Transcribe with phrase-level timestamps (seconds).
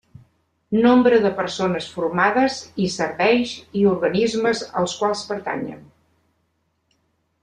[0.83, 2.55] Nombre de persones formades
[2.85, 5.85] i serveis i organismes als quals pertanyen.